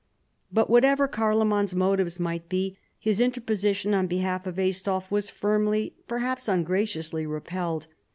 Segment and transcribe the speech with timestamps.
[0.51, 6.47] But whatever Carloman's motives might be, his interposition on behalf of Aistulf was firmly, perhaps
[6.47, 7.85] ungraciously, repelled.